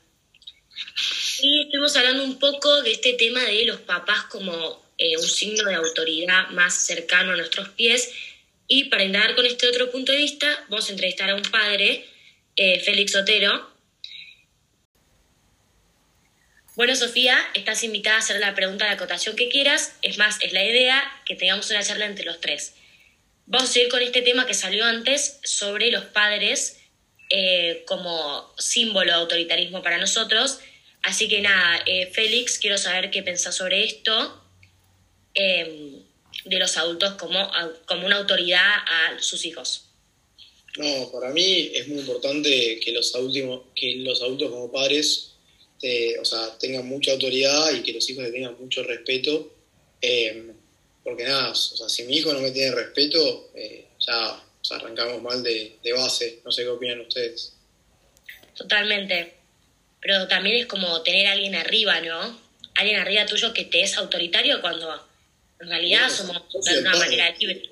Y 1.41 1.63
estuvimos 1.63 1.95
hablando 1.95 2.23
un 2.23 2.39
poco 2.39 2.81
de 2.81 2.91
este 2.93 3.13
tema 3.13 3.43
de 3.43 3.65
los 3.65 3.81
papás 3.81 4.23
como 4.23 4.83
eh, 4.97 5.17
un 5.17 5.27
signo 5.27 5.69
de 5.69 5.75
autoridad 5.75 6.49
más 6.51 6.73
cercano 6.73 7.33
a 7.33 7.35
nuestros 7.35 7.69
pies. 7.69 8.11
Y 8.67 8.85
para 8.85 9.03
indagar 9.03 9.35
con 9.35 9.45
este 9.45 9.67
otro 9.67 9.91
punto 9.91 10.13
de 10.13 10.19
vista, 10.19 10.47
vamos 10.69 10.87
a 10.87 10.93
entrevistar 10.93 11.29
a 11.29 11.35
un 11.35 11.41
padre, 11.43 12.07
eh, 12.55 12.79
Félix 12.79 13.15
Otero. 13.15 13.69
Bueno, 16.75 16.95
Sofía, 16.95 17.37
estás 17.53 17.83
invitada 17.83 18.15
a 18.15 18.19
hacer 18.19 18.39
la 18.39 18.55
pregunta 18.55 18.85
de 18.85 18.91
acotación 18.91 19.35
que 19.35 19.49
quieras. 19.49 19.97
Es 20.01 20.17
más, 20.17 20.37
es 20.41 20.53
la 20.53 20.63
idea 20.63 21.03
que 21.25 21.35
tengamos 21.35 21.69
una 21.69 21.83
charla 21.83 22.05
entre 22.05 22.23
los 22.23 22.39
tres. 22.39 22.75
Vamos 23.47 23.69
a 23.69 23.73
seguir 23.73 23.89
con 23.89 24.01
este 24.01 24.21
tema 24.21 24.45
que 24.45 24.53
salió 24.53 24.85
antes 24.85 25.41
sobre 25.43 25.91
los 25.91 26.05
padres 26.05 26.80
eh, 27.31 27.83
como 27.87 28.53
símbolo 28.57 29.05
de 29.05 29.17
autoritarismo 29.17 29.81
para 29.81 29.97
nosotros. 29.97 30.59
Así 31.01 31.29
que 31.29 31.41
nada, 31.41 31.81
eh, 31.85 32.07
Félix, 32.07 32.59
quiero 32.59 32.77
saber 32.77 33.09
qué 33.09 33.23
pensás 33.23 33.55
sobre 33.55 33.85
esto 33.85 34.43
eh, 35.33 36.01
de 36.43 36.59
los 36.59 36.75
adultos 36.75 37.13
como, 37.13 37.49
como 37.85 38.05
una 38.05 38.17
autoridad 38.17 38.59
a 38.59 39.17
sus 39.19 39.45
hijos. 39.45 39.85
No, 40.77 41.09
para 41.11 41.31
mí 41.31 41.71
es 41.73 41.87
muy 41.87 41.99
importante 41.99 42.79
que 42.83 42.91
los 42.91 43.15
adultos, 43.15 43.61
que 43.75 43.95
los 43.95 44.21
adultos 44.21 44.49
como 44.49 44.71
padres 44.71 45.31
eh, 45.81 46.17
o 46.19 46.25
sea, 46.25 46.57
tengan 46.59 46.85
mucha 46.87 47.13
autoridad 47.13 47.73
y 47.73 47.81
que 47.81 47.93
los 47.93 48.07
hijos 48.09 48.29
tengan 48.31 48.59
mucho 48.59 48.83
respeto. 48.83 49.55
eh, 50.01 50.51
porque 51.03 51.23
nada, 51.23 51.55
si 51.55 52.03
mi 52.03 52.17
hijo 52.17 52.31
no 52.31 52.41
me 52.41 52.51
tiene 52.51 52.75
respeto, 52.75 53.51
ya 53.99 54.43
o 54.61 54.65
sea, 54.65 54.77
arrancamos 54.77 55.21
mal 55.21 55.41
de, 55.43 55.77
de 55.83 55.93
base. 55.93 56.41
No 56.45 56.51
sé 56.51 56.63
qué 56.63 56.69
opinan 56.69 57.01
ustedes. 57.01 57.53
Totalmente. 58.55 59.33
Pero 60.01 60.27
también 60.27 60.57
es 60.57 60.65
como 60.67 61.01
tener 61.03 61.27
a 61.27 61.33
alguien 61.33 61.55
arriba, 61.55 61.99
¿no? 62.01 62.39
Alguien 62.75 62.99
arriba 62.99 63.25
tuyo 63.25 63.53
que 63.53 63.65
te 63.65 63.81
es 63.81 63.97
autoritario 63.97 64.61
cuando 64.61 65.07
en 65.59 65.67
realidad 65.69 66.09
somos 66.09 66.41
de 66.65 66.71
el 66.71 66.79
una 66.79 66.91
padre. 66.91 67.05
manera 67.05 67.35
libre. 67.37 67.69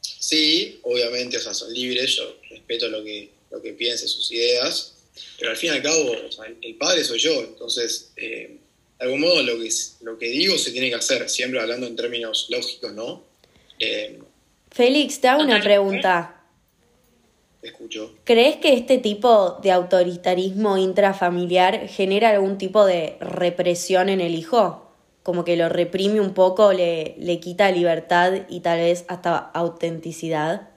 Sí, 0.00 0.80
obviamente, 0.82 1.36
o 1.36 1.40
sea, 1.40 1.54
son 1.54 1.72
libres, 1.72 2.16
yo 2.16 2.38
respeto 2.50 2.88
lo 2.88 3.02
que, 3.04 3.30
lo 3.50 3.62
que 3.62 3.72
piense, 3.72 4.06
sus 4.08 4.30
ideas, 4.32 4.94
pero 5.38 5.50
al 5.50 5.56
fin 5.56 5.70
y 5.72 5.76
al 5.76 5.82
cabo, 5.82 6.10
o 6.10 6.32
sea, 6.32 6.44
el 6.60 6.74
padre 6.76 7.04
soy 7.04 7.18
yo, 7.18 7.40
entonces, 7.40 8.12
eh, 8.16 8.58
de 8.98 9.04
algún 9.04 9.20
modo 9.20 9.42
lo 9.42 9.58
que, 9.58 9.68
lo 10.02 10.18
que 10.18 10.26
digo 10.28 10.56
se 10.58 10.72
tiene 10.72 10.88
que 10.88 10.94
hacer, 10.96 11.28
siempre 11.28 11.60
hablando 11.60 11.86
en 11.86 11.96
términos 11.96 12.46
lógicos, 12.50 12.92
¿no? 12.92 13.24
Eh, 13.78 14.18
Félix, 14.72 15.20
te 15.20 15.28
hago 15.28 15.42
una 15.42 15.60
pregunta. 15.60 16.42
escucho. 17.62 18.14
¿Crees 18.24 18.56
que 18.56 18.72
este 18.74 18.98
tipo 18.98 19.58
de 19.62 19.70
autoritarismo 19.70 20.78
intrafamiliar 20.78 21.88
genera 21.88 22.30
algún 22.30 22.58
tipo 22.58 22.84
de 22.84 23.16
represión 23.20 24.08
en 24.08 24.20
el 24.20 24.34
hijo? 24.34 24.90
Como 25.22 25.44
que 25.44 25.56
lo 25.56 25.68
reprime 25.68 26.20
un 26.20 26.34
poco, 26.34 26.72
le, 26.72 27.14
le 27.18 27.38
quita 27.38 27.70
libertad 27.70 28.46
y 28.48 28.60
tal 28.60 28.78
vez 28.78 29.04
hasta 29.08 29.36
autenticidad. 29.36 30.70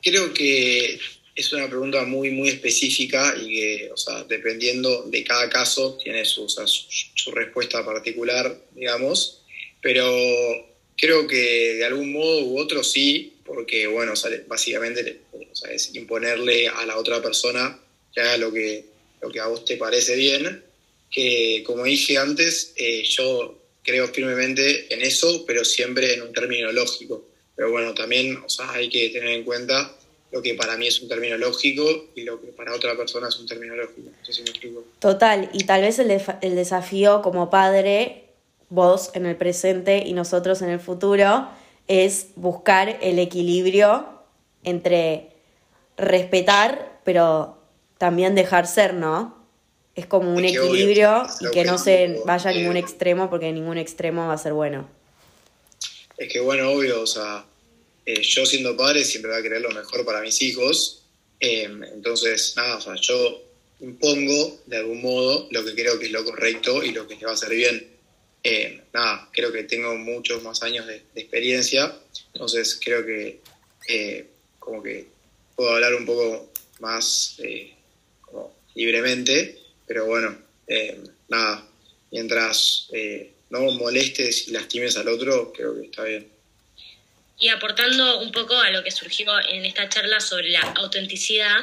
Creo 0.00 0.32
que 0.32 0.98
es 1.34 1.52
una 1.52 1.68
pregunta 1.68 2.04
muy, 2.04 2.30
muy 2.30 2.48
específica 2.48 3.34
y 3.40 3.54
que, 3.54 3.90
o 3.92 3.96
sea, 3.96 4.24
dependiendo 4.24 5.04
de 5.04 5.24
cada 5.24 5.48
caso, 5.48 5.96
tiene 6.02 6.24
su, 6.24 6.46
su, 6.48 7.30
respuesta 7.30 7.84
particular, 7.84 8.60
digamos, 8.74 9.42
pero 9.80 10.04
creo 11.02 11.26
que 11.26 11.74
de 11.74 11.84
algún 11.84 12.12
modo 12.12 12.44
u 12.44 12.60
otro 12.60 12.84
sí, 12.84 13.34
porque, 13.44 13.88
bueno, 13.88 14.12
básicamente 14.46 15.22
es 15.68 15.94
imponerle 15.96 16.68
a 16.68 16.86
la 16.86 16.96
otra 16.96 17.20
persona 17.20 17.76
que 18.14 18.20
haga 18.20 18.36
lo 18.36 18.52
que, 18.52 18.86
lo 19.20 19.28
que 19.28 19.40
a 19.40 19.48
vos 19.48 19.64
te 19.64 19.76
parece 19.76 20.14
bien, 20.14 20.62
que 21.10 21.64
como 21.66 21.82
dije 21.84 22.18
antes, 22.18 22.72
eh, 22.76 23.02
yo 23.02 23.58
creo 23.82 24.06
firmemente 24.08 24.94
en 24.94 25.02
eso, 25.02 25.44
pero 25.44 25.64
siempre 25.64 26.14
en 26.14 26.22
un 26.22 26.32
término 26.32 26.70
lógico. 26.70 27.26
Pero 27.56 27.72
bueno, 27.72 27.94
también 27.94 28.36
o 28.36 28.48
sea, 28.48 28.70
hay 28.70 28.88
que 28.88 29.08
tener 29.08 29.30
en 29.30 29.42
cuenta 29.42 29.96
lo 30.30 30.40
que 30.40 30.54
para 30.54 30.76
mí 30.76 30.86
es 30.86 31.02
un 31.02 31.08
término 31.08 31.36
lógico 31.36 32.10
y 32.14 32.22
lo 32.22 32.40
que 32.40 32.52
para 32.52 32.74
otra 32.74 32.96
persona 32.96 33.26
es 33.26 33.36
un 33.40 33.48
término 33.48 33.74
lógico. 33.74 34.08
No 34.08 34.24
sé 34.24 34.32
si 34.32 34.42
me 34.42 34.50
explico. 34.50 34.84
Total, 35.00 35.50
y 35.52 35.64
tal 35.64 35.82
vez 35.82 35.98
el, 35.98 36.12
el 36.42 36.54
desafío 36.54 37.22
como 37.22 37.50
padre, 37.50 38.22
vos 38.72 39.10
en 39.12 39.26
el 39.26 39.36
presente 39.36 40.02
y 40.06 40.14
nosotros 40.14 40.62
en 40.62 40.70
el 40.70 40.80
futuro, 40.80 41.46
es 41.88 42.28
buscar 42.36 42.98
el 43.02 43.18
equilibrio 43.18 44.08
entre 44.64 45.28
respetar, 45.98 47.00
pero 47.04 47.58
también 47.98 48.34
dejar 48.34 48.66
ser, 48.66 48.94
¿no? 48.94 49.36
Es 49.94 50.06
como 50.06 50.34
un 50.34 50.44
equilibrio 50.44 51.26
y 51.40 51.50
que 51.50 51.64
no 51.64 51.76
se 51.76 52.22
vaya 52.24 52.48
a 52.48 52.54
ningún 52.54 52.78
extremo 52.78 53.28
porque 53.28 53.52
ningún 53.52 53.76
extremo 53.76 54.26
va 54.26 54.32
a 54.32 54.38
ser 54.38 54.54
bueno. 54.54 54.88
Es 56.16 56.32
que 56.32 56.40
bueno, 56.40 56.70
obvio, 56.70 57.02
o 57.02 57.06
sea, 57.06 57.44
eh, 58.06 58.22
yo 58.22 58.46
siendo 58.46 58.74
padre 58.74 59.04
siempre 59.04 59.32
voy 59.32 59.40
a 59.40 59.42
querer 59.42 59.60
lo 59.60 59.70
mejor 59.70 60.06
para 60.06 60.22
mis 60.22 60.40
hijos. 60.40 61.02
Em, 61.40 61.84
entonces, 61.84 62.54
nada, 62.56 62.76
o 62.76 62.80
sea, 62.80 62.94
yo 62.94 63.42
impongo 63.80 64.60
de 64.64 64.78
algún 64.78 65.02
modo 65.02 65.48
lo 65.50 65.62
que 65.62 65.74
creo 65.74 65.98
que 65.98 66.06
es 66.06 66.12
lo 66.12 66.24
correcto 66.24 66.82
y 66.82 66.92
lo 66.92 67.06
que 67.06 67.16
le 67.16 67.26
va 67.26 67.32
a 67.32 67.34
hacer 67.34 67.50
bien. 67.50 67.91
Em, 68.44 68.80
nada, 68.92 69.28
creo 69.32 69.52
que 69.52 69.62
tengo 69.64 69.94
muchos 69.96 70.42
más 70.42 70.62
años 70.62 70.86
de, 70.86 71.02
experiencia, 71.14 71.94
entonces 72.34 72.78
creo 72.82 73.06
que 73.06 73.40
eh, 73.88 74.26
como 74.58 74.82
que 74.82 75.06
puedo 75.54 75.70
hablar 75.70 75.94
un 75.94 76.04
poco 76.04 76.52
más 76.80 77.36
eh, 77.38 77.72
libremente, 78.74 79.60
pero 79.86 80.06
bueno, 80.06 80.36
nada, 81.28 81.68
mientras 82.10 82.88
no 83.50 83.60
molestes 83.72 84.48
y 84.48 84.52
lastimes 84.52 84.96
al 84.96 85.08
otro, 85.08 85.52
creo 85.52 85.74
que 85.74 85.86
está 85.86 86.04
bien. 86.04 86.26
Y 87.38 87.48
aportando 87.48 88.20
un 88.20 88.32
poco 88.32 88.56
a 88.56 88.70
lo 88.70 88.82
que 88.82 88.90
surgió 88.90 89.30
en 89.50 89.66
esta 89.66 89.88
charla 89.88 90.20
sobre 90.20 90.48
la 90.48 90.60
autenticidad, 90.60 91.58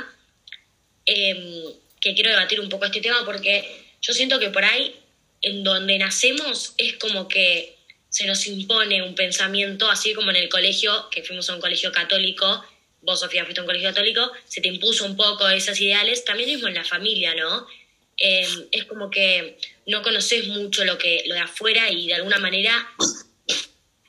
que 1.06 2.14
quiero 2.14 2.30
debatir 2.30 2.60
un 2.60 2.70
poco 2.70 2.86
este 2.86 3.02
tema 3.02 3.26
porque 3.26 3.66
yo 4.02 4.14
siento 4.14 4.40
que 4.40 4.50
por 4.50 4.64
ahí, 4.64 4.99
en 5.42 5.64
donde 5.64 5.98
nacemos, 5.98 6.74
es 6.78 6.98
como 6.98 7.28
que 7.28 7.78
se 8.10 8.26
nos 8.26 8.48
impone 8.48 9.04
un 9.04 9.16
pensamiento, 9.16 9.90
así 9.90 10.14
como 10.14 10.32
en 10.32 10.38
el 10.38 10.50
colegio, 10.50 11.10
que 11.12 11.24
fuimos 11.24 11.50
a 11.50 11.56
un 11.56 11.62
colegio 11.62 11.92
católico, 11.92 12.64
vos 13.02 13.20
Sofía 13.20 13.44
fuiste 13.44 13.60
a 13.60 13.64
un 13.64 13.68
colegio 13.68 13.90
católico, 13.90 14.32
se 14.46 14.62
te 14.62 14.68
impuso 14.68 15.06
un 15.06 15.16
poco 15.16 15.48
esos 15.48 15.80
ideales, 15.80 16.26
también 16.26 16.50
mismo 16.50 16.68
en 16.68 16.74
la 16.74 16.84
familia, 16.84 17.36
¿no? 17.36 17.68
Em, 18.18 18.68
es 18.72 18.86
como 18.86 19.10
que 19.10 19.58
no 19.88 20.02
conoces 20.02 20.48
mucho 20.48 20.84
lo, 20.84 20.98
que, 20.98 21.24
lo 21.28 21.36
de 21.36 21.42
afuera 21.42 21.90
y 21.90 22.08
de 22.08 22.16
alguna 22.16 22.38
manera 22.38 22.74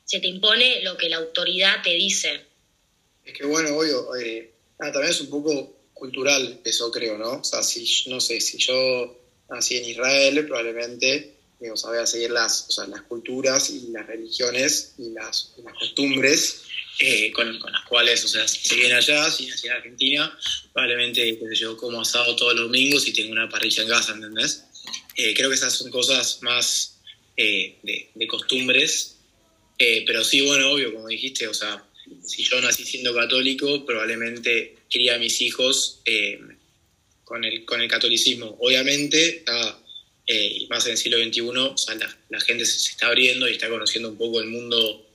se 0.04 0.18
te 0.18 0.26
impone 0.26 0.82
lo 0.82 0.96
que 0.96 1.08
la 1.08 1.18
autoridad 1.18 1.82
te 1.84 1.90
dice. 1.90 2.44
Es 3.24 3.34
que 3.34 3.46
bueno, 3.46 3.76
obvio, 3.76 4.16
eh, 4.16 4.50
también 4.78 5.04
es 5.04 5.20
un 5.20 5.30
poco 5.30 5.76
cultural 5.94 6.60
eso 6.64 6.90
creo, 6.90 7.16
¿no? 7.18 7.34
O 7.34 7.44
sea, 7.44 7.62
si, 7.62 8.08
no 8.08 8.20
sé, 8.20 8.40
si 8.40 8.58
yo 8.58 9.19
nací 9.50 9.76
en 9.76 9.84
Israel, 9.86 10.46
probablemente 10.46 11.34
digo, 11.60 11.74
voy 11.84 11.98
a 11.98 12.06
seguir 12.06 12.30
las, 12.30 12.66
o 12.68 12.72
sea, 12.72 12.86
las 12.86 13.02
culturas 13.02 13.68
y 13.70 13.88
las 13.92 14.06
religiones 14.06 14.94
y 14.98 15.10
las, 15.10 15.52
las 15.62 15.74
costumbres 15.74 16.62
eh, 16.98 17.30
con, 17.32 17.58
con, 17.58 17.70
las 17.70 17.84
cuales, 17.84 18.24
o 18.24 18.28
sea, 18.28 18.48
si 18.48 18.76
viene 18.76 18.94
allá, 18.94 19.30
si 19.30 19.46
nací 19.46 19.66
en 19.66 19.74
Argentina, 19.74 20.38
probablemente, 20.72 21.38
sé 21.38 21.54
yo, 21.54 21.76
como 21.76 22.00
asado 22.00 22.34
todos 22.36 22.54
los 22.54 22.64
domingos 22.64 23.06
y 23.06 23.12
tengo 23.12 23.32
una 23.32 23.48
parrilla 23.48 23.82
en 23.82 23.88
casa, 23.88 24.12
¿entendés? 24.12 24.64
Eh, 25.16 25.34
creo 25.34 25.50
que 25.50 25.56
esas 25.56 25.74
son 25.74 25.90
cosas 25.90 26.38
más 26.42 26.96
de, 27.36 28.10
de, 28.14 28.26
costumbres 28.26 29.16
eh, 29.82 30.04
pero 30.06 30.22
sí, 30.22 30.42
bueno, 30.42 30.72
obvio, 30.72 30.92
como 30.92 31.08
dijiste, 31.08 31.48
o 31.48 31.54
sea, 31.54 31.82
si 32.22 32.42
yo 32.42 32.60
nací 32.60 32.84
siendo 32.84 33.14
católico, 33.14 33.86
probablemente 33.86 34.76
cría 34.90 35.14
a 35.14 35.18
mis 35.18 35.40
hijos 35.40 36.02
eh, 36.04 36.38
con, 37.30 37.44
el, 37.44 37.64
con 37.64 37.80
el 37.80 37.88
catolicismo. 37.88 38.56
Obviamente, 38.58 39.44
eh, 40.26 40.66
más 40.68 40.84
en 40.86 40.92
el 40.92 40.98
siglo 40.98 41.18
XXI, 41.18 41.40
o 41.42 41.78
sea, 41.78 41.94
la, 41.94 42.40
gente 42.40 42.66
se, 42.66 42.90
está 42.90 43.06
abriendo 43.06 43.48
y 43.48 43.52
está 43.52 43.68
conociendo 43.68 44.08
un 44.08 44.18
poco 44.18 44.40
el 44.40 44.48
mundo, 44.48 44.76
o 44.80 45.06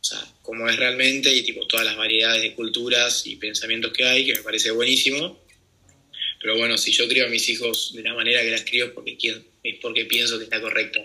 sea, 0.00 0.18
cómo 0.42 0.68
es 0.68 0.76
realmente 0.76 1.32
y 1.32 1.44
tipo 1.44 1.68
todas 1.68 1.86
las 1.86 1.96
variedades 1.96 2.42
de 2.42 2.54
culturas 2.54 3.24
y 3.28 3.36
pensamientos 3.36 3.92
que 3.92 4.04
hay, 4.04 4.26
que 4.26 4.34
me 4.34 4.42
parece 4.42 4.72
buenísimo. 4.72 5.40
Pero 6.40 6.58
bueno, 6.58 6.76
si 6.76 6.90
yo 6.90 7.06
crío 7.06 7.26
a 7.26 7.28
mis 7.28 7.48
hijos 7.48 7.92
de 7.94 8.02
la 8.02 8.14
manera 8.14 8.42
que 8.42 8.50
las 8.50 8.64
crío 8.64 8.86
es 8.86 8.90
porque, 8.90 9.16
es 9.62 9.78
porque 9.80 10.04
pienso 10.06 10.36
que 10.36 10.44
está 10.44 10.60
correcto 10.60 10.98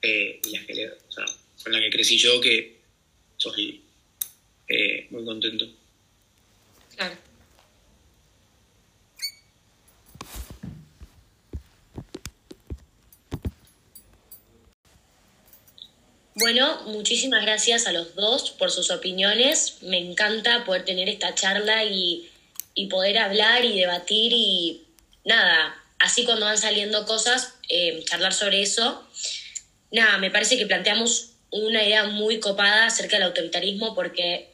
eh, 0.00 0.40
y 0.46 0.50
las 0.50 0.64
que 0.64 0.86
o 0.86 1.64
con 1.64 1.72
la 1.72 1.80
que 1.80 1.90
crecí 1.90 2.18
yo, 2.18 2.40
que 2.40 2.76
soy 3.36 3.82
eh, 4.68 5.08
muy 5.10 5.24
contento. 5.24 5.66
Claro. 6.94 7.23
Bueno, 16.44 16.82
muchísimas 16.88 17.40
gracias 17.40 17.86
a 17.86 17.92
los 17.92 18.14
dos 18.16 18.50
por 18.50 18.70
sus 18.70 18.90
opiniones. 18.90 19.78
Me 19.80 19.96
encanta 19.96 20.66
poder 20.66 20.84
tener 20.84 21.08
esta 21.08 21.34
charla 21.34 21.84
y, 21.84 22.28
y 22.74 22.88
poder 22.88 23.16
hablar 23.16 23.64
y 23.64 23.74
debatir 23.80 24.30
y 24.34 24.84
nada, 25.24 25.74
así 25.98 26.26
cuando 26.26 26.44
van 26.44 26.58
saliendo 26.58 27.06
cosas, 27.06 27.54
eh, 27.70 28.04
charlar 28.04 28.34
sobre 28.34 28.60
eso 28.60 29.08
nada, 29.90 30.18
me 30.18 30.30
parece 30.30 30.58
que 30.58 30.66
planteamos 30.66 31.30
una 31.50 31.82
idea 31.82 32.04
muy 32.04 32.40
copada 32.40 32.84
acerca 32.88 33.16
del 33.16 33.28
autoritarismo 33.28 33.94
porque 33.94 34.50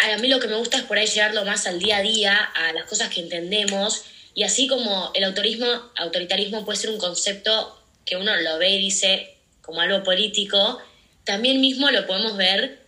a 0.00 0.18
mí 0.18 0.26
lo 0.26 0.40
que 0.40 0.48
me 0.48 0.56
gusta 0.56 0.78
es 0.78 0.82
por 0.82 0.98
ahí 0.98 1.06
llevarlo 1.06 1.44
más 1.44 1.68
al 1.68 1.78
día 1.78 1.98
a 1.98 2.02
día, 2.02 2.34
a 2.34 2.72
las 2.72 2.86
cosas 2.86 3.08
que 3.08 3.20
entendemos, 3.20 4.02
y 4.34 4.42
así 4.42 4.66
como 4.66 5.12
el 5.14 5.22
autorismo, 5.22 5.92
autoritarismo 5.94 6.64
puede 6.64 6.76
ser 6.76 6.90
un 6.90 6.98
concepto 6.98 7.80
que 8.04 8.16
uno 8.16 8.34
lo 8.34 8.58
ve 8.58 8.70
y 8.70 8.78
dice 8.78 9.35
como 9.66 9.80
algo 9.80 10.02
político, 10.04 10.80
también 11.24 11.60
mismo 11.60 11.90
lo 11.90 12.06
podemos 12.06 12.36
ver 12.36 12.78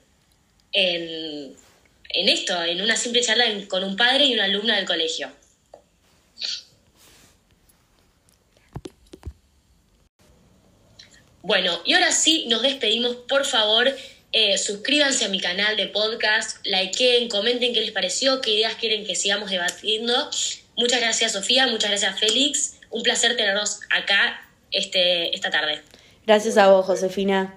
en, 0.72 1.54
en 2.10 2.28
esto, 2.28 2.62
en 2.62 2.80
una 2.80 2.96
simple 2.96 3.20
charla 3.20 3.44
con 3.68 3.84
un 3.84 3.96
padre 3.96 4.26
y 4.26 4.34
una 4.34 4.44
alumna 4.44 4.76
del 4.76 4.86
colegio. 4.86 5.30
Bueno, 11.42 11.80
y 11.84 11.94
ahora 11.94 12.12
sí, 12.12 12.44
nos 12.48 12.62
despedimos. 12.62 13.16
Por 13.26 13.46
favor, 13.46 13.96
eh, 14.32 14.58
suscríbanse 14.58 15.24
a 15.24 15.28
mi 15.28 15.40
canal 15.40 15.76
de 15.76 15.86
podcast, 15.86 16.58
likeen, 16.66 17.30
comenten 17.30 17.72
qué 17.72 17.80
les 17.80 17.92
pareció, 17.92 18.42
qué 18.42 18.50
ideas 18.50 18.74
quieren 18.74 19.06
que 19.06 19.14
sigamos 19.14 19.48
debatiendo. 19.50 20.30
Muchas 20.76 21.00
gracias, 21.00 21.32
Sofía. 21.32 21.66
Muchas 21.66 21.90
gracias, 21.90 22.20
Félix. 22.20 22.74
Un 22.90 23.02
placer 23.02 23.36
tenerlos 23.36 23.80
acá 23.90 24.46
este, 24.70 25.34
esta 25.34 25.50
tarde. 25.50 25.82
Gracias 26.28 26.58
a 26.58 26.68
vos, 26.68 26.84
Josefina. 26.84 27.54